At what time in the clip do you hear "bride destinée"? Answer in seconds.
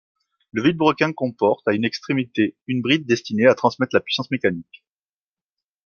2.81-3.45